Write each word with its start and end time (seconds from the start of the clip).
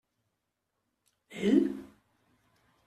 Ell? 1.47 1.65